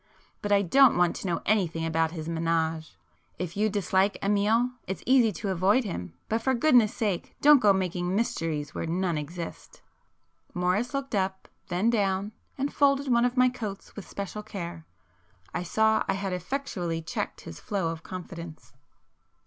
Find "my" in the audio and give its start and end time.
13.37-13.47